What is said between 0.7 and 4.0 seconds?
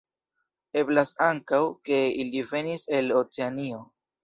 Eblas ankaŭ, ke ili venis el Oceanio.